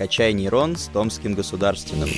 «Качай 0.00 0.32
нейрон» 0.32 0.76
с 0.76 0.86
Томским 0.86 1.34
государственным. 1.34 2.08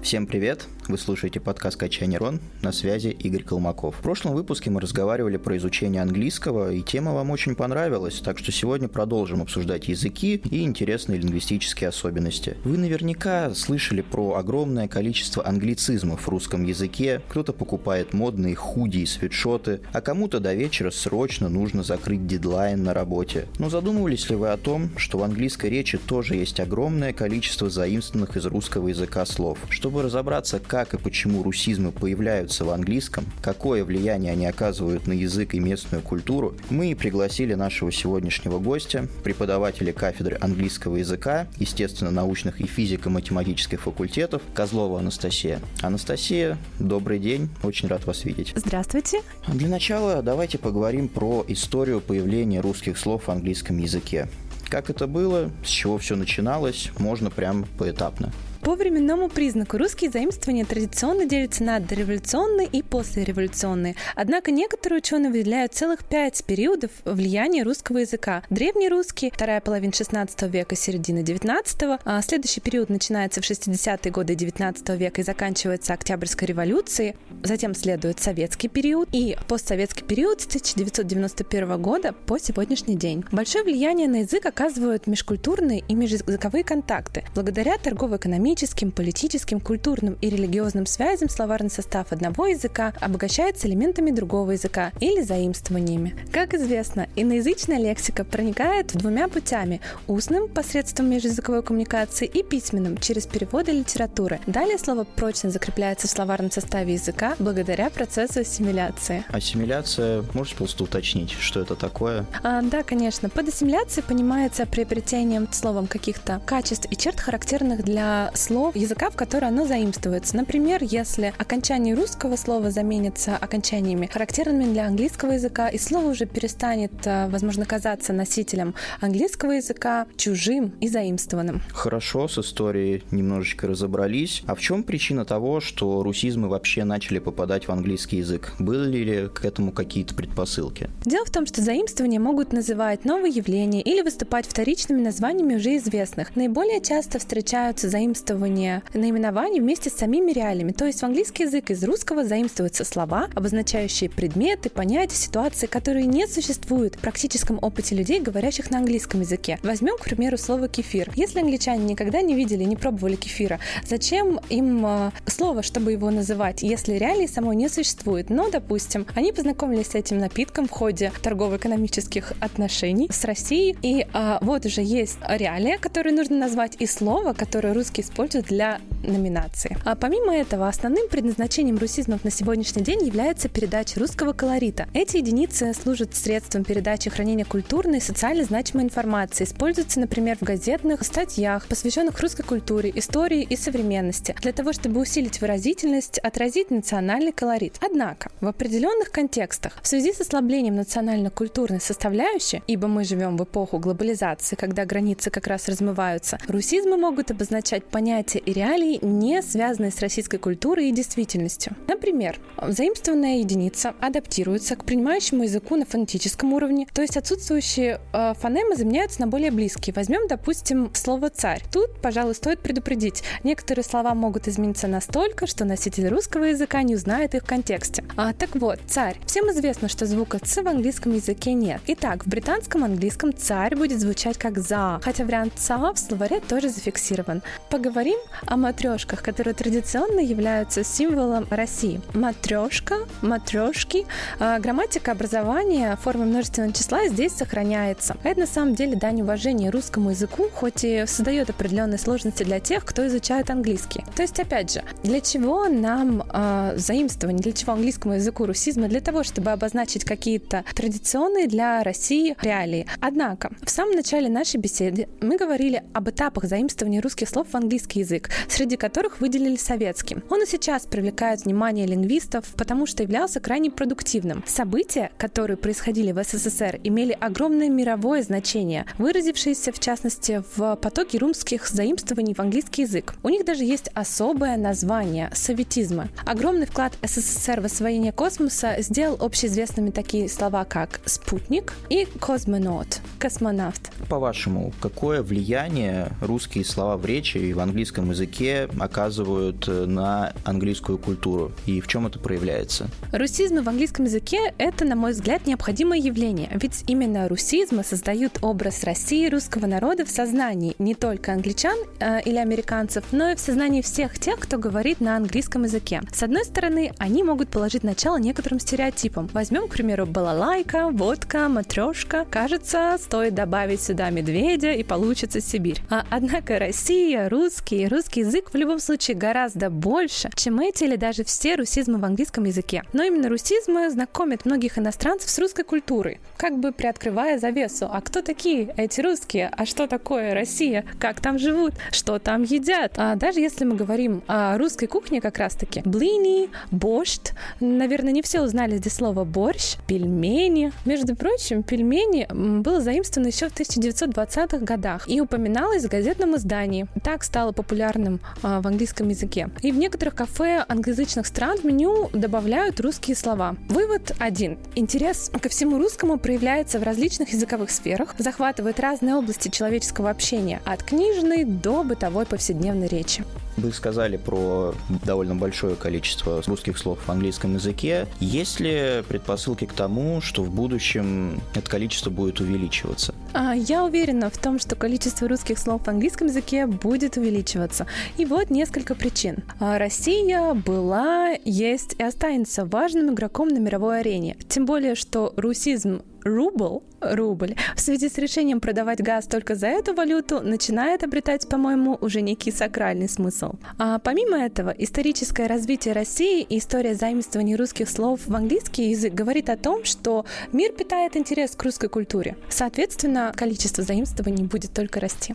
Всем 0.00 0.24
привет! 0.24 0.68
Вы 0.86 0.98
слушаете 0.98 1.40
подкаст 1.40 1.78
«Качай 1.78 2.06
нейрон». 2.06 2.40
На 2.60 2.70
связи 2.70 3.08
Игорь 3.08 3.42
Колмаков. 3.42 3.96
В 3.96 4.02
прошлом 4.02 4.34
выпуске 4.34 4.68
мы 4.68 4.82
разговаривали 4.82 5.38
про 5.38 5.56
изучение 5.56 6.02
английского, 6.02 6.74
и 6.74 6.82
тема 6.82 7.14
вам 7.14 7.30
очень 7.30 7.54
понравилась, 7.54 8.20
так 8.20 8.38
что 8.38 8.52
сегодня 8.52 8.88
продолжим 8.88 9.40
обсуждать 9.40 9.88
языки 9.88 10.42
и 10.50 10.62
интересные 10.62 11.18
лингвистические 11.18 11.88
особенности. 11.88 12.58
Вы 12.64 12.76
наверняка 12.76 13.54
слышали 13.54 14.02
про 14.02 14.34
огромное 14.34 14.86
количество 14.86 15.46
англицизмов 15.46 16.20
в 16.20 16.28
русском 16.28 16.64
языке. 16.64 17.22
Кто-то 17.30 17.54
покупает 17.54 18.12
модные 18.12 18.54
худи 18.54 18.98
и 18.98 19.06
свитшоты, 19.06 19.80
а 19.94 20.02
кому-то 20.02 20.38
до 20.38 20.52
вечера 20.52 20.90
срочно 20.90 21.48
нужно 21.48 21.82
закрыть 21.82 22.26
дедлайн 22.26 22.82
на 22.82 22.92
работе. 22.92 23.46
Но 23.58 23.70
задумывались 23.70 24.28
ли 24.28 24.36
вы 24.36 24.48
о 24.48 24.58
том, 24.58 24.90
что 24.98 25.16
в 25.16 25.22
английской 25.22 25.70
речи 25.70 25.96
тоже 25.96 26.34
есть 26.34 26.60
огромное 26.60 27.14
количество 27.14 27.70
заимствованных 27.70 28.36
из 28.36 28.44
русского 28.44 28.88
языка 28.88 29.24
слов? 29.24 29.58
Чтобы 29.70 30.02
разобраться, 30.02 30.60
как 30.74 30.94
и 30.94 30.98
почему 30.98 31.44
русизмы 31.44 31.92
появляются 31.92 32.64
в 32.64 32.70
английском, 32.70 33.24
какое 33.40 33.84
влияние 33.84 34.32
они 34.32 34.44
оказывают 34.44 35.06
на 35.06 35.12
язык 35.12 35.54
и 35.54 35.60
местную 35.60 36.02
культуру, 36.02 36.56
мы 36.68 36.90
и 36.90 36.96
пригласили 36.96 37.54
нашего 37.54 37.92
сегодняшнего 37.92 38.58
гостя, 38.58 39.06
преподавателя 39.22 39.92
кафедры 39.92 40.36
английского 40.40 40.96
языка, 40.96 41.46
естественно-научных 41.58 42.60
и 42.60 42.66
физико-математических 42.66 43.82
факультетов, 43.82 44.42
Козлова 44.52 44.98
Анастасия. 44.98 45.60
Анастасия, 45.80 46.58
добрый 46.80 47.20
день, 47.20 47.50
очень 47.62 47.86
рад 47.86 48.04
вас 48.04 48.24
видеть. 48.24 48.52
Здравствуйте. 48.56 49.20
Для 49.46 49.68
начала 49.68 50.22
давайте 50.22 50.58
поговорим 50.58 51.06
про 51.06 51.44
историю 51.46 52.00
появления 52.00 52.60
русских 52.60 52.98
слов 52.98 53.28
в 53.28 53.30
английском 53.30 53.78
языке. 53.78 54.28
Как 54.68 54.90
это 54.90 55.06
было, 55.06 55.52
с 55.64 55.68
чего 55.68 55.98
все 55.98 56.16
начиналось, 56.16 56.90
можно 56.98 57.30
прям 57.30 57.64
поэтапно. 57.78 58.32
По 58.64 58.76
временному 58.76 59.28
признаку. 59.28 59.76
Русские 59.76 60.10
заимствования 60.10 60.64
традиционно 60.64 61.26
делятся 61.26 61.62
на 61.64 61.80
дореволюционные 61.80 62.66
и 62.66 62.82
послереволюционные. 62.94 63.96
Однако 64.14 64.52
некоторые 64.52 64.98
ученые 64.98 65.30
выделяют 65.30 65.74
целых 65.74 66.04
пять 66.04 66.44
периодов 66.44 66.90
влияния 67.04 67.64
русского 67.64 67.98
языка. 67.98 68.42
Древний 68.50 68.88
русский, 68.88 69.32
вторая 69.34 69.60
половина 69.60 69.92
16 69.92 70.42
века, 70.42 70.76
середина 70.76 71.22
19 71.22 71.98
а 72.04 72.22
следующий 72.22 72.60
период 72.60 72.90
начинается 72.90 73.40
в 73.40 73.44
60-е 73.44 74.12
годы 74.12 74.34
19 74.36 74.88
века 74.90 75.20
и 75.20 75.24
заканчивается 75.24 75.92
Октябрьской 75.92 76.46
революцией. 76.46 77.14
Затем 77.42 77.74
следует 77.74 78.20
советский 78.20 78.68
период 78.68 79.08
и 79.10 79.36
постсоветский 79.48 80.04
период 80.04 80.40
с 80.42 80.46
1991 80.46 81.82
года 81.82 82.12
по 82.26 82.38
сегодняшний 82.38 82.94
день. 82.94 83.24
Большое 83.32 83.64
влияние 83.64 84.08
на 84.08 84.20
язык 84.20 84.46
оказывают 84.46 85.06
межкультурные 85.06 85.82
и 85.88 85.94
межязыковые 85.94 86.62
контакты. 86.62 87.24
Благодаря 87.34 87.76
торгово-экономическим 87.76 88.84
экономическим, 88.84 88.90
политическим, 88.92 89.60
культурным 89.60 90.16
и 90.20 90.28
религиозным 90.28 90.86
связям 90.86 91.28
словарный 91.28 91.70
состав 91.70 92.12
одного 92.12 92.46
языка 92.46 92.83
обогащается 93.00 93.68
элементами 93.68 94.10
другого 94.10 94.52
языка 94.52 94.92
или 95.00 95.22
заимствованиями. 95.22 96.14
Как 96.32 96.54
известно, 96.54 97.08
иноязычная 97.16 97.78
лексика 97.78 98.24
проникает 98.24 98.96
двумя 98.96 99.28
путями– 99.28 99.80
устным 100.06 100.48
посредством 100.48 101.08
межязыковой 101.10 101.62
коммуникации 101.62 102.26
и 102.26 102.42
письменным 102.42 102.98
через 102.98 103.26
переводы 103.26 103.72
литературы. 103.72 104.40
Далее 104.46 104.78
слово 104.78 105.04
прочно 105.04 105.50
закрепляется 105.50 106.08
в 106.08 106.10
словарном 106.10 106.50
составе 106.50 106.94
языка 106.94 107.34
благодаря 107.38 107.90
процессу 107.90 108.40
ассимиляции. 108.40 109.24
Ассимиляция, 109.28 110.24
можете 110.34 110.56
просто 110.56 110.84
уточнить, 110.84 111.30
что 111.30 111.60
это 111.60 111.74
такое? 111.76 112.26
А, 112.42 112.62
да, 112.62 112.82
конечно. 112.82 113.28
Под 113.28 113.48
ассимиляцией 113.48 114.06
понимается 114.06 114.66
приобретением 114.66 115.48
словом 115.52 115.86
каких-то 115.86 116.40
качеств 116.44 116.86
и 116.90 116.96
черт, 116.96 117.20
характерных 117.20 117.84
для 117.84 118.30
слов 118.34 118.76
языка, 118.76 119.10
в 119.10 119.16
который 119.16 119.48
оно 119.48 119.66
заимствуется. 119.66 120.36
Например, 120.36 120.82
если 120.82 121.32
окончание 121.38 121.94
русского 121.94 122.36
слова 122.36 122.70
заменится 122.74 123.36
окончаниями, 123.36 124.06
характерными 124.12 124.72
для 124.72 124.86
английского 124.86 125.32
языка, 125.32 125.68
и 125.68 125.78
слово 125.78 126.10
уже 126.10 126.26
перестанет, 126.26 126.92
э, 127.04 127.28
возможно, 127.28 127.64
казаться 127.64 128.12
носителем 128.12 128.74
английского 129.00 129.52
языка 129.52 130.06
чужим 130.16 130.72
и 130.80 130.88
заимствованным. 130.88 131.62
Хорошо, 131.72 132.28
с 132.28 132.38
историей 132.38 133.02
немножечко 133.10 133.66
разобрались. 133.66 134.42
А 134.46 134.54
в 134.54 134.60
чем 134.60 134.82
причина 134.82 135.24
того, 135.24 135.60
что 135.60 136.02
русизмы 136.02 136.48
вообще 136.48 136.84
начали 136.84 137.20
попадать 137.20 137.68
в 137.68 137.70
английский 137.72 138.18
язык? 138.18 138.52
Были 138.58 138.98
ли 138.98 139.28
к 139.28 139.44
этому 139.44 139.72
какие-то 139.72 140.14
предпосылки? 140.14 140.90
Дело 141.04 141.24
в 141.24 141.30
том, 141.30 141.46
что 141.46 141.62
заимствования 141.62 142.20
могут 142.20 142.52
называть 142.52 143.04
новые 143.04 143.32
явления 143.32 143.80
или 143.80 144.02
выступать 144.02 144.46
вторичными 144.46 145.00
названиями 145.00 145.56
уже 145.56 145.76
известных. 145.76 146.34
Наиболее 146.36 146.80
часто 146.80 147.18
встречаются 147.18 147.88
заимствования 147.88 148.82
наименований 148.94 149.60
вместе 149.60 149.90
с 149.90 149.94
самими 149.94 150.32
реалиями. 150.32 150.72
То 150.72 150.86
есть 150.86 151.00
в 151.00 151.04
английский 151.04 151.44
язык 151.44 151.70
из 151.70 151.84
русского 151.84 152.24
заимствуются 152.64 152.84
слова, 152.84 153.28
обозначающие 153.34 154.08
предметы, 154.08 154.70
понятия, 154.70 155.16
ситуации, 155.16 155.66
которые 155.66 156.06
не 156.06 156.26
существуют 156.26 156.96
в 156.96 156.98
практическом 156.98 157.58
опыте 157.60 157.94
людей, 157.94 158.20
говорящих 158.20 158.70
на 158.70 158.78
английском 158.78 159.20
языке. 159.20 159.58
Возьмем, 159.62 159.96
к 159.98 160.04
примеру, 160.04 160.38
слово 160.38 160.68
кефир. 160.68 161.10
Если 161.14 161.40
англичане 161.40 161.84
никогда 161.84 162.22
не 162.22 162.34
видели, 162.34 162.64
не 162.64 162.76
пробовали 162.76 163.16
кефира, 163.16 163.60
зачем 163.86 164.40
им 164.48 164.86
э, 164.86 165.10
слово, 165.26 165.62
чтобы 165.62 165.92
его 165.92 166.10
называть, 166.10 166.62
если 166.62 166.94
реалий 166.94 167.28
самой 167.28 167.56
не 167.56 167.68
существует? 167.68 168.30
Но, 168.30 168.50
допустим, 168.50 169.06
они 169.14 169.32
познакомились 169.32 169.88
с 169.88 169.94
этим 169.94 170.18
напитком 170.18 170.66
в 170.66 170.70
ходе 170.70 171.12
торгово-экономических 171.22 172.32
отношений 172.40 173.08
с 173.10 173.24
Россией, 173.24 173.76
и 173.82 174.06
э, 174.12 174.38
вот 174.40 174.66
уже 174.66 174.82
есть 174.82 175.18
реалия, 175.28 175.78
которую 175.78 176.14
нужно 176.14 176.36
назвать, 176.36 176.76
и 176.78 176.86
слово, 176.86 177.34
которое 177.34 177.74
использует 177.74 178.00
используют 178.00 178.46
для 178.46 178.80
номинации. 179.12 179.76
А 179.84 179.94
помимо 179.94 180.34
этого, 180.34 180.68
основным 180.68 181.08
предназначением 181.08 181.78
русизмов 181.78 182.24
на 182.24 182.30
сегодняшний 182.30 182.82
день 182.82 183.04
является 183.04 183.48
передача 183.48 184.00
русского 184.00 184.32
колорита. 184.32 184.88
Эти 184.94 185.18
единицы 185.18 185.72
служат 185.74 186.14
средством 186.14 186.64
передачи 186.64 187.08
и 187.08 187.10
хранения 187.10 187.44
культурной 187.44 187.98
и 187.98 188.00
социально 188.00 188.44
значимой 188.44 188.84
информации. 188.84 189.44
Используются, 189.44 190.00
например, 190.00 190.36
в 190.38 190.42
газетных 190.42 191.04
статьях, 191.04 191.66
посвященных 191.66 192.20
русской 192.20 192.42
культуре, 192.42 192.92
истории 192.94 193.42
и 193.42 193.56
современности, 193.56 194.34
для 194.40 194.52
того, 194.52 194.72
чтобы 194.72 195.00
усилить 195.00 195.40
выразительность, 195.40 196.18
отразить 196.18 196.70
национальный 196.70 197.32
колорит. 197.32 197.76
Однако, 197.80 198.30
в 198.40 198.46
определенных 198.46 199.10
контекстах, 199.10 199.78
в 199.82 199.86
связи 199.86 200.12
с 200.12 200.20
ослаблением 200.20 200.76
национально-культурной 200.76 201.80
составляющей, 201.80 202.62
ибо 202.66 202.88
мы 202.88 203.04
живем 203.04 203.36
в 203.36 203.44
эпоху 203.44 203.78
глобализации, 203.78 204.56
когда 204.56 204.84
границы 204.84 205.30
как 205.30 205.46
раз 205.46 205.68
размываются, 205.68 206.38
русизмы 206.48 206.96
могут 206.96 207.30
обозначать 207.30 207.84
понятия 207.84 208.38
и 208.38 208.52
реалии, 208.52 208.93
не 209.02 209.42
связанные 209.42 209.90
с 209.90 210.00
российской 210.00 210.38
культурой 210.38 210.88
и 210.88 210.92
действительностью. 210.92 211.76
Например, 211.88 212.38
заимствованная 212.60 213.38
единица 213.38 213.94
адаптируется 214.00 214.76
к 214.76 214.84
принимающему 214.84 215.44
языку 215.44 215.76
на 215.76 215.86
фонетическом 215.86 216.52
уровне, 216.52 216.86
то 216.92 217.02
есть 217.02 217.16
отсутствующие 217.16 218.00
э, 218.12 218.34
фонемы 218.34 218.76
заменяются 218.76 219.20
на 219.20 219.26
более 219.26 219.50
близкие. 219.50 219.94
Возьмем, 219.94 220.28
допустим, 220.28 220.90
слово 220.94 221.30
«царь». 221.30 221.62
Тут, 221.72 222.00
пожалуй, 222.00 222.34
стоит 222.34 222.60
предупредить, 222.60 223.22
некоторые 223.42 223.84
слова 223.84 224.14
могут 224.14 224.48
измениться 224.48 224.86
настолько, 224.86 225.46
что 225.46 225.64
носитель 225.64 226.08
русского 226.08 226.44
языка 226.44 226.82
не 226.82 226.94
узнает 226.94 227.34
их 227.34 227.42
в 227.42 227.46
контексте. 227.46 228.04
А, 228.16 228.32
так 228.32 228.54
вот, 228.54 228.80
«царь». 228.86 229.18
Всем 229.26 229.50
известно, 229.50 229.88
что 229.88 230.06
звука 230.06 230.38
«ц» 230.38 230.62
в 230.62 230.68
английском 230.68 231.14
языке 231.14 231.52
нет. 231.52 231.80
Итак, 231.86 232.24
в 232.24 232.28
британском 232.28 232.84
английском 232.84 233.34
«царь» 233.36 233.76
будет 233.76 234.00
звучать 234.00 234.38
как 234.38 234.58
«за», 234.58 235.00
хотя 235.02 235.24
вариант 235.24 235.54
«ца» 235.56 235.92
в 235.92 235.98
словаре 235.98 236.40
тоже 236.40 236.68
зафиксирован. 236.68 237.42
Поговорим 237.70 238.18
о 238.46 238.56
матрешках, 238.84 239.22
которые 239.22 239.54
традиционно 239.54 240.20
являются 240.20 240.84
символом 240.84 241.46
России. 241.50 242.00
Матрешка, 242.12 242.96
матрешки, 243.22 244.06
э, 244.38 244.58
грамматика 244.60 245.12
образования 245.12 245.96
формы 246.02 246.26
множественного 246.26 246.72
числа 246.74 247.08
здесь 247.08 247.32
сохраняется. 247.32 248.16
Это 248.24 248.40
на 248.40 248.46
самом 248.46 248.74
деле 248.74 248.96
дань 248.96 249.22
уважения 249.22 249.70
русскому 249.70 250.10
языку, 250.10 250.48
хоть 250.52 250.84
и 250.84 251.04
создает 251.06 251.48
определенные 251.50 251.98
сложности 251.98 252.42
для 252.42 252.60
тех, 252.60 252.84
кто 252.84 253.06
изучает 253.06 253.50
английский. 253.50 254.04
То 254.14 254.22
есть, 254.22 254.38
опять 254.38 254.72
же, 254.72 254.82
для 255.02 255.20
чего 255.20 255.66
нам 255.68 256.22
э, 256.30 256.74
заимствование, 256.76 257.42
для 257.42 257.52
чего 257.52 257.72
английскому 257.72 258.14
языку 258.14 258.44
русизма? 258.44 258.88
Для 258.88 259.00
того, 259.00 259.22
чтобы 259.22 259.50
обозначить 259.50 260.04
какие-то 260.04 260.64
традиционные 260.74 261.46
для 261.46 261.82
России 261.82 262.36
реалии. 262.42 262.86
Однако, 263.00 263.50
в 263.62 263.70
самом 263.70 263.94
начале 263.96 264.28
нашей 264.28 264.58
беседы 264.58 265.08
мы 265.22 265.38
говорили 265.38 265.82
об 265.94 266.10
этапах 266.10 266.44
заимствования 266.44 267.00
русских 267.00 267.30
слов 267.30 267.48
в 267.50 267.54
английский 267.56 268.00
язык. 268.00 268.28
Среди 268.48 268.73
среди 268.74 268.76
которых 268.76 269.20
выделили 269.20 269.56
советский. 269.56 270.16
Он 270.30 270.42
и 270.42 270.46
сейчас 270.46 270.86
привлекает 270.86 271.44
внимание 271.44 271.86
лингвистов, 271.86 272.44
потому 272.56 272.86
что 272.86 273.02
являлся 273.02 273.40
крайне 273.40 273.70
продуктивным. 273.70 274.42
События, 274.46 275.10
которые 275.16 275.56
происходили 275.56 276.12
в 276.12 276.22
СССР, 276.22 276.80
имели 276.82 277.16
огромное 277.20 277.68
мировое 277.68 278.22
значение, 278.22 278.86
выразившееся 278.98 279.70
в 279.72 279.78
частности 279.78 280.42
в 280.56 280.76
потоке 280.76 281.18
румских 281.18 281.68
заимствований 281.68 282.34
в 282.34 282.40
английский 282.40 282.82
язык. 282.82 283.14
У 283.22 283.28
них 283.28 283.44
даже 283.44 283.64
есть 283.64 283.90
особое 283.94 284.56
название– 284.56 285.30
советизмы. 285.34 286.08
Огромный 286.26 286.66
вклад 286.66 286.94
СССР 287.02 287.60
в 287.60 287.66
освоение 287.66 288.12
космоса 288.12 288.76
сделал 288.78 289.16
общеизвестными 289.20 289.90
такие 289.90 290.28
слова, 290.28 290.64
как 290.64 291.00
«спутник» 291.04 291.74
и 291.90 292.06
«космонавт»– 292.18 293.00
«космонавт». 293.18 293.92
По-вашему, 294.08 294.72
какое 294.80 295.22
влияние 295.22 296.08
русские 296.20 296.64
слова 296.64 296.96
в 296.96 297.06
речи 297.06 297.38
и 297.38 297.52
в 297.52 297.60
английском 297.60 298.10
языке 298.10 298.53
оказывают 298.78 299.68
э, 299.68 299.86
на 299.86 300.32
английскую 300.44 300.98
культуру? 300.98 301.52
И 301.66 301.80
в 301.80 301.86
чем 301.88 302.06
это 302.06 302.18
проявляется? 302.18 302.88
Русизмы 303.12 303.62
в 303.62 303.68
английском 303.68 304.04
языке– 304.06 304.38
это, 304.58 304.84
на 304.84 304.96
мой 304.96 305.12
взгляд, 305.12 305.46
необходимое 305.46 305.98
явление, 305.98 306.48
ведь 306.54 306.84
именно 306.86 307.28
русизмы 307.28 307.84
создают 307.84 308.38
образ 308.42 308.84
России, 308.84 309.28
русского 309.28 309.66
народа 309.66 310.04
в 310.04 310.10
сознании 310.10 310.74
не 310.78 310.94
только 310.94 311.32
англичан 311.32 311.76
э, 312.00 312.22
или 312.22 312.36
американцев, 312.36 313.04
но 313.12 313.30
и 313.30 313.36
в 313.36 313.40
сознании 313.40 313.82
всех 313.82 314.18
тех, 314.18 314.38
кто 314.38 314.58
говорит 314.58 315.00
на 315.00 315.16
английском 315.16 315.64
языке. 315.64 316.02
С 316.12 316.22
одной 316.22 316.44
стороны, 316.44 316.92
они 316.98 317.22
могут 317.22 317.48
положить 317.48 317.84
начало 317.84 318.18
некоторым 318.18 318.60
стереотипам. 318.60 319.28
Возьмем, 319.32 319.68
к 319.68 319.72
примеру, 319.72 320.06
балалайка, 320.06 320.90
водка, 320.90 321.48
матрешка. 321.48 322.26
Кажется, 322.30 322.96
стоит 323.00 323.34
добавить 323.34 323.80
сюда 323.80 324.10
медведя 324.10 324.72
и 324.72 324.82
получится 324.82 325.40
Сибирь. 325.40 325.80
А, 325.90 326.04
однако 326.10 326.58
Россия, 326.58 327.28
русский, 327.28 327.88
русский 327.88 328.20
язык 328.20 328.43
в 328.52 328.56
любом 328.56 328.78
случае 328.78 329.16
гораздо 329.16 329.70
больше, 329.70 330.30
чем 330.34 330.60
эти 330.60 330.84
или 330.84 330.96
даже 330.96 331.24
все 331.24 331.54
русизмы 331.54 331.98
в 331.98 332.04
английском 332.04 332.44
языке. 332.44 332.82
Но 332.92 333.02
именно 333.02 333.28
русизмы 333.28 333.90
знакомят 333.90 334.44
многих 334.44 334.78
иностранцев 334.78 335.30
с 335.30 335.38
русской 335.38 335.64
культурой, 335.64 336.20
как 336.36 336.58
бы 336.58 336.72
приоткрывая 336.72 337.38
завесу. 337.38 337.88
А 337.90 338.00
кто 338.00 338.22
такие 338.22 338.74
эти 338.76 339.00
русские? 339.00 339.50
А 339.56 339.66
что 339.66 339.86
такое 339.86 340.34
Россия? 340.34 340.84
Как 340.98 341.20
там 341.20 341.38
живут? 341.38 341.74
Что 341.90 342.18
там 342.18 342.42
едят? 342.42 342.94
А 342.96 343.14
даже 343.16 343.40
если 343.40 343.64
мы 343.64 343.76
говорим 343.76 344.22
о 344.26 344.58
русской 344.58 344.86
кухне 344.86 345.20
как 345.20 345.38
раз-таки, 345.38 345.82
блини, 345.84 346.50
борщ, 346.70 347.14
наверное, 347.60 348.12
не 348.12 348.22
все 348.22 348.40
узнали 348.40 348.76
здесь 348.76 348.94
слово 348.94 349.24
борщ, 349.24 349.76
пельмени. 349.86 350.72
Между 350.84 351.14
прочим, 351.14 351.62
пельмени 351.62 352.26
было 352.30 352.80
заимствовано 352.80 353.28
еще 353.28 353.48
в 353.48 353.54
1920-х 353.54 354.58
годах 354.58 355.08
и 355.08 355.20
упоминалось 355.20 355.84
в 355.84 355.88
газетном 355.88 356.36
издании. 356.36 356.86
Так 357.02 357.22
стало 357.24 357.52
популярным 357.52 358.20
в 358.42 358.66
английском 358.66 359.08
языке. 359.08 359.50
И 359.62 359.72
в 359.72 359.76
некоторых 359.76 360.14
кафе 360.14 360.64
англоязычных 360.68 361.26
стран 361.26 361.58
в 361.58 361.64
меню 361.64 362.10
добавляют 362.12 362.80
русские 362.80 363.16
слова. 363.16 363.56
Вывод 363.68 364.12
один. 364.18 364.58
Интерес 364.74 365.30
ко 365.40 365.48
всему 365.48 365.78
русскому 365.78 366.18
проявляется 366.18 366.78
в 366.78 366.82
различных 366.82 367.30
языковых 367.30 367.70
сферах, 367.70 368.14
захватывает 368.18 368.80
разные 368.80 369.14
области 369.14 369.48
человеческого 369.48 370.10
общения, 370.10 370.60
от 370.64 370.82
книжной 370.82 371.44
до 371.44 371.84
бытовой 371.84 372.26
повседневной 372.26 372.88
речи. 372.88 373.24
Вы 373.56 373.72
сказали 373.72 374.16
про 374.16 374.74
довольно 375.04 375.34
большое 375.34 375.76
количество 375.76 376.42
русских 376.46 376.78
слов 376.78 376.98
в 377.06 377.08
английском 377.10 377.54
языке. 377.54 378.06
Есть 378.20 378.60
ли 378.60 379.02
предпосылки 379.08 379.64
к 379.64 379.72
тому, 379.72 380.20
что 380.20 380.42
в 380.42 380.50
будущем 380.50 381.40
это 381.54 381.70
количество 381.70 382.10
будет 382.10 382.40
увеличиваться? 382.40 383.14
А, 383.32 383.54
я 383.54 383.84
уверена 383.84 384.30
в 384.30 384.38
том, 384.38 384.58
что 384.58 384.76
количество 384.76 385.28
русских 385.28 385.58
слов 385.58 385.82
в 385.84 385.88
английском 385.88 386.28
языке 386.28 386.66
будет 386.66 387.16
увеличиваться. 387.16 387.86
И 388.16 388.24
вот 388.24 388.50
несколько 388.50 388.94
причин. 388.94 389.38
А, 389.60 389.78
Россия 389.78 390.54
была, 390.54 391.30
есть 391.44 391.94
и 391.98 392.02
останется 392.02 392.64
важным 392.64 393.12
игроком 393.12 393.48
на 393.48 393.58
мировой 393.58 394.00
арене. 394.00 394.36
Тем 394.48 394.66
более, 394.66 394.94
что 394.94 395.32
русизм 395.36 396.02
рубль, 396.24 396.80
рубль, 397.00 397.54
в 397.76 397.80
связи 397.80 398.08
с 398.08 398.18
решением 398.18 398.60
продавать 398.60 399.02
газ 399.02 399.26
только 399.26 399.54
за 399.54 399.68
эту 399.68 399.94
валюту, 399.94 400.40
начинает 400.40 401.04
обретать, 401.04 401.48
по-моему, 401.48 401.98
уже 402.00 402.20
некий 402.20 402.50
сакральный 402.50 403.08
смысл. 403.08 403.52
А 403.78 403.98
помимо 403.98 404.38
этого, 404.38 404.70
историческое 404.70 405.46
развитие 405.46 405.94
России 405.94 406.42
и 406.42 406.58
история 406.58 406.94
заимствований 406.94 407.56
русских 407.56 407.88
слов 407.88 408.20
в 408.26 408.34
английский 408.34 408.90
язык 408.90 409.14
говорит 409.14 409.50
о 409.50 409.56
том, 409.56 409.84
что 409.84 410.24
мир 410.52 410.72
питает 410.72 411.16
интерес 411.16 411.52
к 411.52 411.62
русской 411.62 411.88
культуре. 411.88 412.36
Соответственно, 412.48 413.32
количество 413.36 413.84
заимствований 413.84 414.44
будет 414.44 414.72
только 414.72 415.00
расти. 415.00 415.34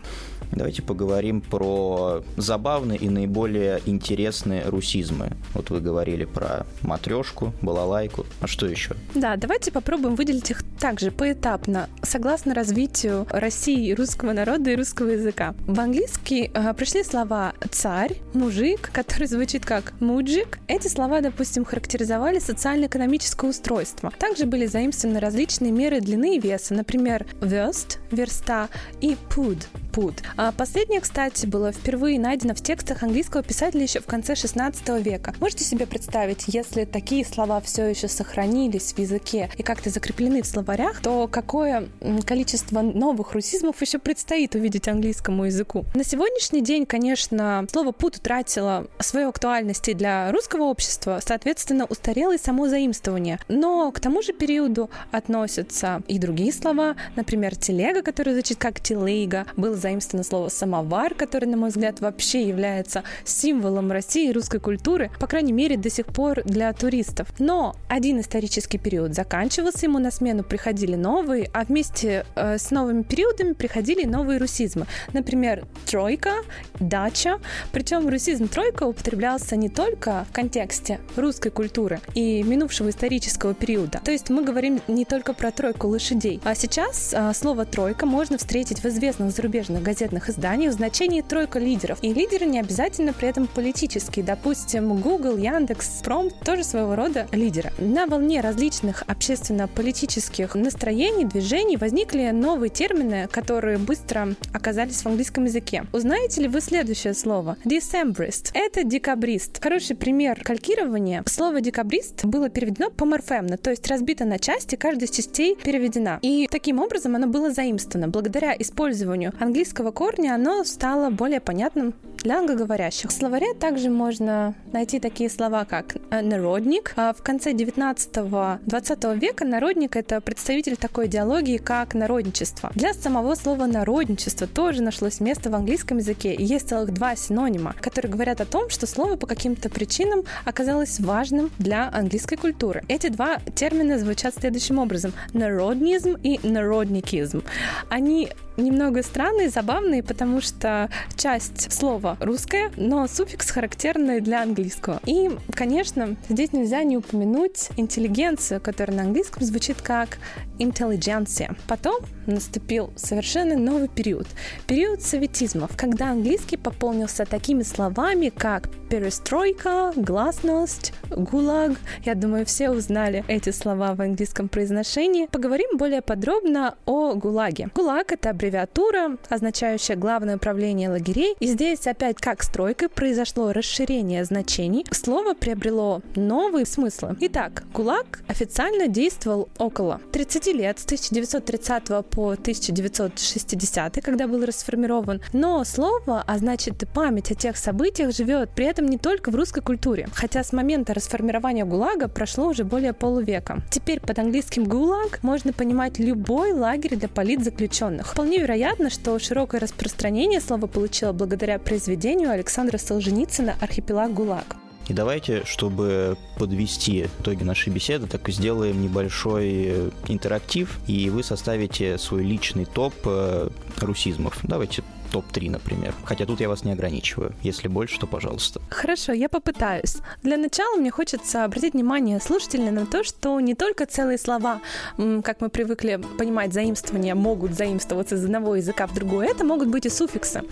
Давайте 0.52 0.82
поговорим 0.82 1.40
про 1.40 2.22
забавные 2.36 2.98
и 2.98 3.08
наиболее 3.08 3.80
интересные 3.86 4.64
русизмы. 4.64 5.32
Вот 5.54 5.70
вы 5.70 5.80
говорили 5.80 6.24
про 6.24 6.66
матрешку, 6.82 7.52
балалайку. 7.62 8.26
А 8.40 8.46
что 8.46 8.66
еще? 8.66 8.94
Да, 9.14 9.36
давайте 9.36 9.70
попробуем 9.70 10.16
выделить 10.16 10.50
их 10.50 10.62
также 10.78 11.10
поэтапно, 11.10 11.88
согласно 12.02 12.54
развитию 12.54 13.26
России, 13.30 13.92
русского 13.92 14.32
народа 14.32 14.70
и 14.70 14.76
русского 14.76 15.10
языка. 15.10 15.54
В 15.66 15.78
английский 15.78 16.50
э, 16.52 16.74
пришли 16.74 17.04
слова 17.04 17.54
«царь», 17.70 18.16
«мужик», 18.34 18.90
который 18.92 19.28
звучит 19.28 19.64
как 19.64 19.92
«муджик». 20.00 20.58
Эти 20.66 20.88
слова, 20.88 21.20
допустим, 21.20 21.64
характеризовали 21.64 22.38
социально-экономическое 22.38 23.50
устройство. 23.50 24.12
Также 24.18 24.46
были 24.46 24.66
заимствованы 24.66 25.20
различные 25.20 25.70
меры 25.70 26.00
длины 26.00 26.36
и 26.36 26.40
веса, 26.40 26.74
например, 26.74 27.26
«верст», 27.40 28.00
«верста» 28.10 28.68
и 29.00 29.16
«пуд», 29.34 29.68
пут. 29.90 30.22
А 30.42 30.52
последнее, 30.52 31.02
кстати, 31.02 31.44
было 31.44 31.70
впервые 31.70 32.18
найдено 32.18 32.54
в 32.54 32.62
текстах 32.62 33.02
английского 33.02 33.42
писателя 33.42 33.82
еще 33.82 34.00
в 34.00 34.06
конце 34.06 34.34
16 34.34 34.88
века. 35.04 35.34
Можете 35.38 35.64
себе 35.64 35.84
представить, 35.84 36.44
если 36.46 36.86
такие 36.86 37.26
слова 37.26 37.60
все 37.60 37.84
еще 37.84 38.08
сохранились 38.08 38.94
в 38.94 38.98
языке 38.98 39.50
и 39.58 39.62
как-то 39.62 39.90
закреплены 39.90 40.40
в 40.40 40.46
словарях, 40.46 41.02
то 41.02 41.28
какое 41.28 41.90
количество 42.24 42.80
новых 42.80 43.34
русизмов 43.34 43.78
еще 43.82 43.98
предстоит 43.98 44.54
увидеть 44.54 44.88
английскому 44.88 45.44
языку. 45.44 45.84
На 45.94 46.04
сегодняшний 46.04 46.62
день, 46.62 46.86
конечно, 46.86 47.66
слово 47.70 47.92
пут 47.92 48.16
утратило 48.16 48.86
свою 48.98 49.28
актуальность 49.28 49.90
и 49.90 49.92
для 49.92 50.32
русского 50.32 50.62
общества, 50.62 51.20
соответственно, 51.22 51.84
устарело 51.84 52.34
и 52.34 52.38
само 52.38 52.66
заимствование. 52.66 53.40
Но 53.48 53.92
к 53.92 54.00
тому 54.00 54.22
же 54.22 54.32
периоду 54.32 54.88
относятся 55.10 56.00
и 56.08 56.18
другие 56.18 56.50
слова, 56.50 56.96
например, 57.14 57.56
телега, 57.56 58.00
который 58.00 58.32
звучит 58.32 58.56
как 58.56 58.80
телейга, 58.80 59.44
был 59.58 59.74
заимствовано 59.74 60.29
слово 60.30 60.48
«самовар», 60.48 61.14
который, 61.14 61.46
на 61.46 61.56
мой 61.56 61.70
взгляд, 61.70 62.00
вообще 62.00 62.46
является 62.46 63.02
символом 63.24 63.90
России 63.90 64.30
и 64.30 64.32
русской 64.32 64.60
культуры, 64.60 65.10
по 65.18 65.26
крайней 65.26 65.52
мере, 65.52 65.76
до 65.76 65.90
сих 65.90 66.06
пор 66.06 66.42
для 66.44 66.72
туристов. 66.72 67.28
Но 67.40 67.74
один 67.88 68.20
исторический 68.20 68.78
период 68.78 69.14
заканчивался, 69.14 69.86
ему 69.86 69.98
на 69.98 70.12
смену 70.12 70.44
приходили 70.44 70.94
новые, 70.94 71.50
а 71.52 71.64
вместе 71.64 72.24
э, 72.36 72.58
с 72.58 72.70
новыми 72.70 73.02
периодами 73.02 73.54
приходили 73.54 74.04
новые 74.04 74.38
русизмы. 74.38 74.86
Например, 75.12 75.66
тройка, 75.86 76.36
дача. 76.78 77.40
Причем 77.72 78.08
русизм 78.08 78.46
тройка 78.46 78.84
употреблялся 78.84 79.56
не 79.56 79.68
только 79.68 80.26
в 80.30 80.32
контексте 80.32 81.00
русской 81.16 81.50
культуры 81.50 82.00
и 82.14 82.44
минувшего 82.44 82.90
исторического 82.90 83.54
периода. 83.54 84.00
То 84.04 84.12
есть 84.12 84.30
мы 84.30 84.44
говорим 84.44 84.80
не 84.86 85.04
только 85.04 85.32
про 85.32 85.50
тройку 85.50 85.88
лошадей. 85.88 86.40
А 86.44 86.54
сейчас 86.54 87.12
э, 87.12 87.32
слово 87.34 87.64
тройка 87.64 88.06
можно 88.06 88.38
встретить 88.38 88.78
в 88.78 88.86
известных 88.86 89.32
зарубежных 89.32 89.80
зарубежных 89.80 89.82
газетных 90.20 90.28
изданиях 90.28 90.72
в 90.72 90.76
значении 90.76 91.22
тройка 91.22 91.58
лидеров. 91.58 91.98
И 92.02 92.12
лидеры 92.12 92.46
не 92.46 92.60
обязательно 92.60 93.12
при 93.12 93.28
этом 93.28 93.46
политические. 93.46 94.24
Допустим, 94.24 95.00
Google, 95.00 95.36
Яндекс, 95.36 96.02
Пром 96.02 96.30
тоже 96.30 96.64
своего 96.64 96.94
рода 96.94 97.26
лидеры. 97.32 97.72
На 97.78 98.06
волне 98.06 98.40
различных 98.40 99.02
общественно-политических 99.06 100.54
настроений, 100.54 101.24
движений 101.24 101.76
возникли 101.76 102.30
новые 102.30 102.70
термины, 102.70 103.28
которые 103.30 103.78
быстро 103.78 104.34
оказались 104.52 105.02
в 105.02 105.06
английском 105.06 105.44
языке. 105.44 105.84
Узнаете 105.92 106.42
ли 106.42 106.48
вы 106.48 106.60
следующее 106.60 107.14
слово? 107.14 107.56
Decembrist. 107.64 108.50
Это 108.54 108.84
декабрист. 108.84 109.62
Хороший 109.62 109.96
пример 109.96 110.42
калькирования. 110.42 111.22
Слово 111.26 111.60
декабрист 111.60 112.24
было 112.24 112.48
переведено 112.48 112.90
поморфемно, 112.90 113.56
то 113.56 113.70
есть 113.70 113.86
разбито 113.88 114.24
на 114.24 114.38
части, 114.38 114.76
каждая 114.76 115.06
из 115.06 115.10
частей 115.10 115.56
переведена. 115.56 116.18
И 116.22 116.48
таким 116.50 116.80
образом 116.80 117.16
оно 117.16 117.26
было 117.26 117.52
заимствовано. 117.52 118.08
Благодаря 118.08 118.54
использованию 118.58 119.32
английского 119.38 119.70
английского 119.70 119.92
корня 120.10 120.34
оно 120.34 120.64
стало 120.64 121.10
более 121.10 121.40
понятным 121.40 121.94
для 122.22 122.38
англоговорящих. 122.38 123.10
В 123.10 123.12
словаре 123.12 123.54
также 123.54 123.90
можно 123.90 124.54
найти 124.72 125.00
такие 125.00 125.30
слова, 125.30 125.64
как 125.64 125.96
э, 126.10 126.20
народник. 126.20 126.92
А 126.96 127.12
в 127.12 127.22
конце 127.22 127.52
19-20 127.52 129.18
века 129.18 129.44
народник— 129.44 129.96
это 129.96 130.20
представитель 130.20 130.76
такой 130.76 131.06
идеологии, 131.06 131.56
как 131.56 131.94
народничество. 131.94 132.70
Для 132.74 132.92
самого 132.94 133.34
слова 133.34 133.66
народничество 133.66 134.46
тоже 134.46 134.82
нашлось 134.82 135.20
место 135.20 135.50
в 135.50 135.54
английском 135.54 135.98
языке, 135.98 136.34
и 136.34 136.44
есть 136.44 136.68
целых 136.68 136.92
два 136.92 137.16
синонима, 137.16 137.74
которые 137.80 138.12
говорят 138.12 138.40
о 138.40 138.46
том, 138.46 138.68
что 138.70 138.86
слово 138.86 139.16
по 139.16 139.26
каким-то 139.26 139.70
причинам 139.70 140.24
оказалось 140.44 141.00
важным 141.00 141.50
для 141.58 141.88
английской 141.88 142.36
культуры. 142.36 142.84
Эти 142.88 143.08
два 143.08 143.38
термина 143.54 143.98
звучат 143.98 144.34
следующим 144.34 144.78
образом— 144.78 145.12
народнизм 145.32 146.16
и 146.22 146.38
народникизм. 146.46 147.42
Они 147.88 148.28
немного 148.56 149.02
странные, 149.02 149.48
забавные, 149.48 150.02
потому 150.02 150.40
что 150.40 150.90
часть 151.16 151.72
слова 151.72 152.09
слово 152.10 152.16
русское, 152.20 152.70
но 152.76 153.06
суффикс 153.06 153.50
характерный 153.50 154.20
для 154.20 154.42
английского. 154.42 155.00
И, 155.06 155.30
конечно, 155.54 156.16
здесь 156.28 156.52
нельзя 156.52 156.82
не 156.82 156.96
упомянуть 156.96 157.70
интеллигенцию, 157.76 158.60
которая 158.60 158.96
на 158.96 159.02
английском 159.04 159.42
звучит 159.44 159.80
как 159.82 160.18
интеллигенция. 160.58 161.56
Потом 161.66 161.96
наступил 162.26 162.92
совершенно 162.96 163.56
новый 163.56 163.88
период. 163.88 164.26
Период 164.66 165.02
советизмов, 165.02 165.76
когда 165.76 166.10
английский 166.10 166.56
пополнился 166.56 167.24
такими 167.24 167.62
словами, 167.62 168.28
как 168.28 168.68
перестройка, 168.90 169.92
гласность, 169.96 170.92
гулаг. 171.10 171.72
Я 172.04 172.14
думаю, 172.14 172.44
все 172.44 172.70
узнали 172.70 173.24
эти 173.28 173.50
слова 173.50 173.94
в 173.94 174.00
английском 174.00 174.48
произношении. 174.48 175.26
Поговорим 175.26 175.76
более 175.76 176.02
подробно 176.02 176.74
о 176.86 177.14
ГУЛАГе. 177.14 177.70
ГУЛАГ— 177.74 178.12
это 178.14 178.30
аббревиатура, 178.30 179.16
означающая 179.28 179.96
главное 179.96 180.36
управление 180.36 180.90
лагерей. 180.90 181.36
И 181.40 181.46
здесь 181.46 181.86
опять 181.86 181.99
как 182.00 182.42
стройкой 182.42 182.88
произошло 182.88 183.52
расширение 183.52 184.24
значений. 184.24 184.86
Слово 184.90 185.34
приобрело 185.34 186.00
новые 186.16 186.64
смыслы. 186.64 187.14
Итак, 187.20 187.64
ГУЛАГ 187.74 188.22
официально 188.26 188.88
действовал 188.88 189.50
около 189.58 190.00
30 190.10 190.46
лет, 190.46 190.78
с 190.78 190.86
1930 190.86 192.06
по 192.06 192.30
1960, 192.30 194.02
когда 194.02 194.26
был 194.26 194.44
расформирован. 194.46 195.20
Но 195.34 195.62
слово, 195.64 196.24
а 196.26 196.38
значит 196.38 196.82
и 196.82 196.86
память 196.86 197.30
о 197.32 197.34
тех 197.34 197.58
событиях 197.58 198.14
живет 198.14 198.50
при 198.54 198.64
этом 198.64 198.86
не 198.86 198.96
только 198.96 199.30
в 199.30 199.34
русской 199.34 199.60
культуре. 199.60 200.08
Хотя 200.14 200.42
с 200.42 200.54
момента 200.54 200.94
расформирования 200.94 201.66
ГУЛАГа 201.66 202.08
прошло 202.08 202.48
уже 202.48 202.64
более 202.64 202.94
полувека. 202.94 203.62
Теперь 203.70 204.00
под 204.00 204.18
английским 204.18 204.64
ГУЛАГ 204.64 205.22
можно 205.22 205.52
понимать 205.52 205.98
любой 205.98 206.52
лагерь 206.52 206.96
для 206.96 207.08
политзаключенных. 207.08 208.06
Вполне 208.06 208.38
вероятно, 208.38 208.88
что 208.88 209.18
широкое 209.18 209.60
распространение 209.60 210.40
слова 210.40 210.66
получило 210.66 211.12
благодаря 211.12 211.58
произведению 211.58 211.89
Александра 212.30 212.78
Солженицына 212.78 213.56
«Архипелаг 213.60 214.12
ГУЛАГ». 214.12 214.56
И 214.88 214.92
давайте, 214.92 215.44
чтобы 215.44 216.16
подвести 216.36 217.06
итоги 217.20 217.44
нашей 217.44 217.72
беседы, 217.72 218.08
так 218.08 218.28
и 218.28 218.32
сделаем 218.32 218.82
небольшой 218.82 219.92
интерактив, 220.08 220.80
и 220.88 221.08
вы 221.10 221.22
составите 221.22 221.96
свой 221.96 222.24
личный 222.24 222.64
топ 222.64 222.94
э, 223.04 223.50
русизмов. 223.78 224.38
Давайте 224.42 224.82
топ-3, 225.10 225.50
например. 225.50 225.94
Хотя 226.04 226.26
тут 226.26 226.40
я 226.40 226.48
вас 226.48 226.64
не 226.64 226.72
ограничиваю. 226.72 227.32
Если 227.42 227.68
больше, 227.68 227.98
то 227.98 228.06
пожалуйста. 228.06 228.60
Хорошо, 228.70 229.12
я 229.12 229.28
попытаюсь. 229.28 229.96
Для 230.22 230.36
начала 230.36 230.76
мне 230.76 230.90
хочется 230.90 231.44
обратить 231.44 231.74
внимание 231.74 232.20
слушателей 232.20 232.70
на 232.70 232.86
то, 232.86 233.04
что 233.04 233.38
не 233.40 233.54
только 233.54 233.86
целые 233.86 234.18
слова, 234.18 234.60
как 234.96 235.40
мы 235.40 235.48
привыкли 235.48 236.00
понимать, 236.18 236.52
заимствования 236.52 237.14
могут 237.14 237.54
заимствоваться 237.54 238.14
из 238.14 238.24
одного 238.24 238.56
языка 238.56 238.86
в 238.86 238.94
другой, 238.94 239.28
это 239.28 239.44
могут 239.44 239.68
быть 239.68 239.86
и 239.86 239.90
суффиксы. 239.90 240.42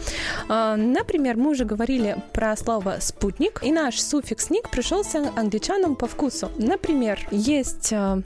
А, 0.49 0.77
например, 0.77 1.37
мы 1.37 1.51
уже 1.51 1.65
говорили 1.65 2.17
про 2.33 2.57
слово 2.57 2.99
«спутник», 3.01 3.61
и 3.63 3.73
наш 3.73 4.01
суффикс 4.01 4.51
«ник» 4.51 4.69
пришелся 4.71 5.33
англичанам 5.37 5.97
по 5.97 6.07
вкусу. 6.07 6.51
Например, 6.57 7.19
есть 7.31 7.93
а, 7.93 8.23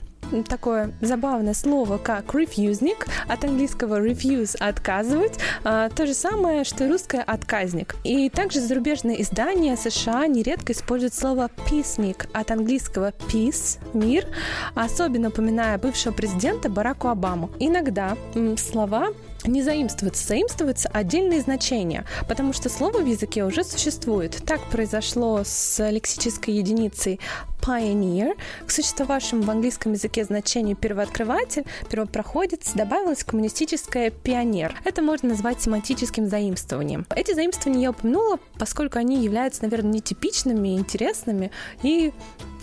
такое 0.47 0.93
забавное 1.01 1.53
слово, 1.53 1.97
как 1.97 2.33
refusник, 2.33 3.07
от 3.27 3.43
английского 3.43 4.01
refuse– 4.01 4.55
отказывать, 4.59 5.39
а, 5.63 5.89
то 5.89 6.05
же 6.05 6.13
самое, 6.13 6.63
что 6.63 6.85
и 6.85 6.89
русское 6.89 7.21
«отказник». 7.21 7.95
И 8.03 8.29
также 8.29 8.59
зарубежные 8.59 9.21
издания 9.21 9.77
США 9.77 10.27
нередко 10.27 10.73
используют 10.73 11.13
слово 11.13 11.49
peacenik, 11.69 12.27
от 12.33 12.51
английского 12.51 13.11
peace– 13.11 13.79
мир, 13.93 14.27
особенно 14.75 15.29
упоминая 15.29 15.77
бывшего 15.77 16.13
президента 16.13 16.69
Бараку 16.69 17.07
Обаму. 17.07 17.51
Иногда 17.59 18.17
слова 18.57 19.09
не 19.45 19.61
заимствуется, 19.61 20.27
заимствуются 20.27 20.89
отдельные 20.89 21.41
значения, 21.41 22.05
потому 22.27 22.53
что 22.53 22.69
слово 22.69 22.99
в 22.99 23.05
языке 23.05 23.43
уже 23.43 23.63
существует. 23.63 24.41
Так 24.45 24.61
произошло 24.69 25.41
с 25.43 25.89
лексической 25.89 26.53
единицей 26.53 27.19
pioneer. 27.63 28.35
К 28.65 28.71
существовавшему 28.71 29.43
в 29.43 29.49
английском 29.49 29.93
языке 29.93 30.23
значению 30.23 30.75
первооткрыватель, 30.75 31.65
первопроходец 31.89 32.73
добавилось 32.73 33.23
коммунистическое 33.23 34.09
пионер. 34.09 34.75
Это 34.83 35.01
можно 35.01 35.29
назвать 35.29 35.61
семантическим 35.61 36.27
заимствованием. 36.27 37.05
Эти 37.15 37.33
заимствования 37.33 37.83
я 37.83 37.89
упомянула, 37.91 38.39
поскольку 38.57 38.99
они 38.99 39.23
являются, 39.23 39.63
наверное, 39.63 39.93
нетипичными, 39.93 40.77
интересными 40.77 41.51
и 41.81 42.11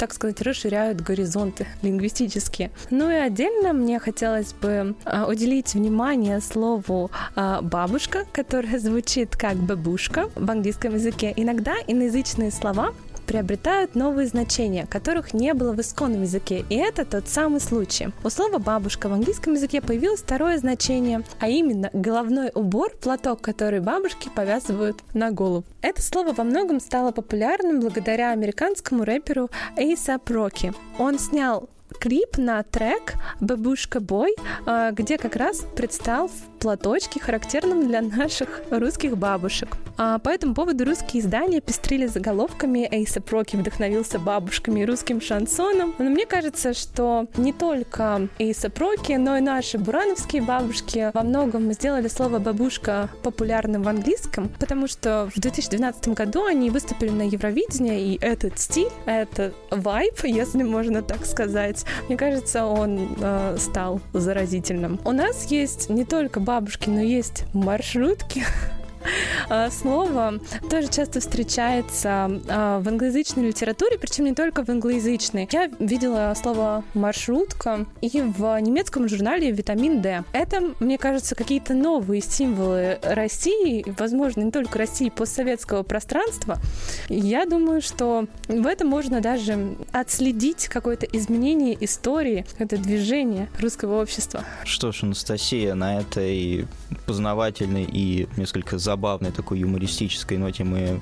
так 0.01 0.15
сказать, 0.15 0.41
расширяют 0.41 1.03
горизонты 1.03 1.67
лингвистические. 1.83 2.71
Ну 2.89 3.11
и 3.11 3.15
отдельно 3.15 3.75
мне 3.75 3.99
хотелось 3.99 4.55
бы 4.55 4.97
а, 5.05 5.27
уделить 5.27 5.75
внимание 5.75 6.41
слову 6.41 7.11
а, 7.37 7.61
бабушка, 7.61 8.25
которое 8.33 8.79
звучит 8.81 9.37
как 9.37 9.57
бабушка 9.57 10.31
в 10.35 10.51
английском 10.51 10.95
языке. 10.95 11.35
Иногда 11.37 11.75
иноязычные 11.87 12.51
слова 12.51 12.95
приобретают 13.31 13.95
новые 13.95 14.27
значения, 14.27 14.87
которых 14.87 15.33
не 15.33 15.55
было 15.55 15.73
в 15.73 15.81
исконном 15.81 16.23
языке, 16.23 16.65
и 16.69 16.75
это 16.75 17.05
тот 17.05 17.29
самый 17.29 17.61
случай. 17.61 18.09
У 18.25 18.29
слова 18.29 18.59
«бабушка» 18.59 19.09
в 19.09 19.13
английском 19.13 19.53
языке 19.53 19.81
появилось 19.81 20.21
второе 20.21 20.59
значение, 20.59 21.23
а 21.39 21.49
именно 21.49 21.91
головной 21.93 22.51
убор, 22.53 22.91
платок, 23.01 23.41
который 23.41 23.79
бабушки 23.79 24.29
повязывают 24.35 24.97
на 25.15 25.31
голову. 25.31 25.63
Это 25.81 26.03
слово 26.03 26.33
во 26.33 26.43
многом 26.43 26.81
стало 26.81 27.13
популярным 27.13 27.79
благодаря 27.79 28.33
американскому 28.33 29.05
рэперу 29.05 29.49
Эйса 29.77 30.19
Роки. 30.27 30.73
Он 30.99 31.17
снял 31.21 31.69
клип 31.99 32.39
на 32.39 32.63
трек 32.63 33.15
«Бабушка 33.41 34.01
Бой», 34.01 34.35
а, 34.67 34.93
где 34.93 35.19
как 35.19 35.37
раз 35.37 35.65
предстал 35.77 36.29
в 36.29 36.51
платочке, 36.61 37.21
характерном 37.21 37.89
для 37.89 38.03
наших 38.03 38.63
русских 38.71 39.17
бабушек. 39.17 39.77
А 39.97 40.19
по 40.19 40.29
этому 40.29 40.55
поводу 40.55 40.85
русские 40.85 41.23
издания 41.23 41.61
пестрили 41.61 42.07
заголовками 42.07 42.89
«Эйса 42.91 43.21
Проки 43.21 43.57
вдохновился 43.57 44.19
бабушками 44.19 44.81
и 44.81 44.85
русским 44.85 45.21
шансоном». 45.21 45.95
Но 45.99 46.05
мне 46.05 46.27
кажется, 46.27 46.75
что 46.75 47.27
не 47.37 47.53
только 47.53 48.29
Эйса 48.39 48.71
Проки, 48.71 49.13
но 49.13 49.37
и 49.37 49.41
наши 49.41 49.79
бурановские 49.79 50.43
бабушки 50.43 51.11
во 51.15 51.23
многом 51.23 51.73
сделали 51.73 52.09
слово 52.09 52.39
«бабушка» 52.39 53.09
популярным 53.23 53.83
в 53.83 53.89
английском, 53.89 54.49
потому 54.59 54.87
что 54.87 55.31
в 55.35 55.41
2012 55.41 56.09
году 56.09 56.45
они 56.45 56.71
выступили 56.71 57.11
на 57.11 57.23
Евровидении, 57.23 58.15
и 58.15 58.19
этот 58.21 58.59
стиль, 58.59 58.91
этот 59.07 59.55
вайб, 59.71 60.15
если 60.25 60.63
можно 60.63 61.03
так 61.03 61.25
сказать, 61.25 61.80
мне 62.09 62.17
кажется, 62.17 62.65
он 62.65 63.17
э, 63.21 63.57
стал 63.59 64.01
заразительным. 64.13 65.01
У 65.05 65.13
нас 65.13 65.47
есть 65.47 65.89
не 65.91 66.05
только 66.05 66.41
бабушки, 66.41 66.89
но 66.89 67.01
есть 67.01 67.45
маршрутки, 67.53 68.45
слово 69.71 70.35
тоже 70.71 70.89
часто 70.89 71.21
встречается 71.21 72.31
а, 72.49 72.81
в 72.81 72.89
англоязычной 72.89 73.49
литературе, 73.49 73.99
причем 73.99 74.25
не 74.25 74.35
только 74.35 74.65
в 74.65 74.69
англоязычной. 74.69 75.49
Я 75.51 75.71
видела 75.79 76.35
слово 76.41 76.85
маршрутка 76.95 77.87
и 78.01 78.09
в 78.21 78.61
немецком 78.61 79.09
журнале 79.09 79.51
«Витамин 79.51 80.01
D». 80.01 80.25
Это, 80.33 80.75
мне 80.81 80.99
кажется, 80.99 81.35
какие-то 81.35 81.75
новые 81.75 82.21
символы 82.23 82.99
России, 83.03 83.85
возможно, 83.99 84.43
не 84.43 84.51
только 84.51 84.79
России, 84.79 85.09
постсоветского 85.09 85.83
пространства. 85.83 86.59
Я 87.09 87.47
думаю, 87.47 87.83
что 87.83 88.27
в 88.49 88.67
этом 88.67 88.89
можно 88.89 89.21
даже 89.21 89.77
отследить 89.93 90.69
какое-то 90.69 91.07
изменение 91.07 91.77
истории, 91.85 92.45
это 92.59 92.77
движение 92.77 93.49
русского 93.59 94.03
общества. 94.03 94.45
Что 94.65 94.93
ж, 94.93 95.05
Анастасия, 95.05 95.75
на 95.75 96.01
этой 96.01 96.67
познавательной 97.07 97.85
и 97.85 98.29
несколько 98.37 98.79
забавной 98.91 99.31
такой 99.31 99.61
юмористической 99.61 100.37
ноте 100.37 100.65
мы 100.65 101.01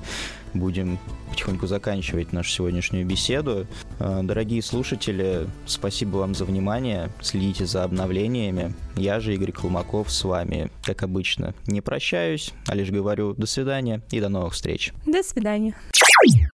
будем 0.53 0.99
потихоньку 1.31 1.65
заканчивать 1.65 2.33
нашу 2.33 2.51
сегодняшнюю 2.51 3.03
беседу. 3.03 3.65
Э, 3.99 4.19
дорогие 4.21 4.61
слушатели, 4.61 5.47
спасибо 5.65 6.17
вам 6.17 6.35
за 6.35 6.45
внимание. 6.45 7.09
Следите 7.19 7.65
за 7.65 7.83
обновлениями. 7.83 8.75
Я 8.95 9.19
же 9.19 9.33
Игорь 9.33 9.51
Колмаков 9.51 10.11
с 10.11 10.23
вами, 10.23 10.69
как 10.83 11.01
обычно, 11.01 11.55
не 11.65 11.81
прощаюсь, 11.81 12.53
а 12.67 12.75
лишь 12.75 12.91
говорю 12.91 13.33
до 13.33 13.47
свидания 13.47 14.01
и 14.11 14.19
до 14.19 14.29
новых 14.29 14.53
встреч. 14.53 14.93
До 15.07 15.23
свидания. 15.23 15.73